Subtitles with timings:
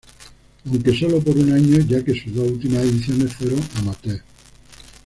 [0.65, 4.19] Aunque solo por un año ya que sus dos últimas ediciones fueron amateur.